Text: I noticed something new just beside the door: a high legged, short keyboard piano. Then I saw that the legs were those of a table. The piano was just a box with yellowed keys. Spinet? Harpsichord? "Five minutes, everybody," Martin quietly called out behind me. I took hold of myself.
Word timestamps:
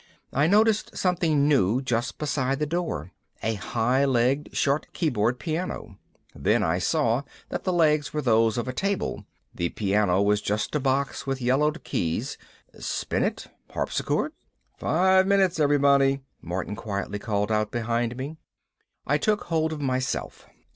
I 0.33 0.47
noticed 0.47 0.97
something 0.97 1.47
new 1.47 1.79
just 1.79 2.17
beside 2.17 2.57
the 2.57 2.65
door: 2.65 3.11
a 3.43 3.53
high 3.53 4.03
legged, 4.03 4.49
short 4.57 4.91
keyboard 4.93 5.37
piano. 5.37 5.99
Then 6.33 6.63
I 6.63 6.79
saw 6.79 7.21
that 7.49 7.65
the 7.65 7.71
legs 7.71 8.11
were 8.11 8.23
those 8.23 8.57
of 8.57 8.67
a 8.67 8.73
table. 8.73 9.27
The 9.53 9.69
piano 9.69 10.19
was 10.23 10.41
just 10.41 10.73
a 10.73 10.79
box 10.79 11.27
with 11.27 11.39
yellowed 11.39 11.83
keys. 11.83 12.39
Spinet? 12.79 13.45
Harpsichord? 13.69 14.31
"Five 14.75 15.27
minutes, 15.27 15.59
everybody," 15.59 16.21
Martin 16.41 16.75
quietly 16.75 17.19
called 17.19 17.51
out 17.51 17.69
behind 17.69 18.17
me. 18.17 18.37
I 19.05 19.19
took 19.19 19.43
hold 19.43 19.71
of 19.71 19.81
myself. 19.81 20.47